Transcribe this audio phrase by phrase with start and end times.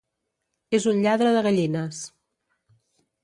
[0.77, 1.99] És un lladre de gallines.